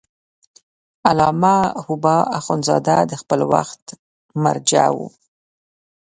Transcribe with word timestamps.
علامه 1.09 1.57
حبو 1.85 2.17
اخند 2.39 2.61
زاده 2.67 2.97
د 3.09 3.13
خپل 3.21 3.39
وخت 3.53 3.83
مرجع 4.43 4.87
و. 4.95 4.97